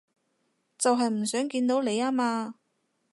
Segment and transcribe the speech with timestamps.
[0.79, 2.55] 就係唔想見到你吖嘛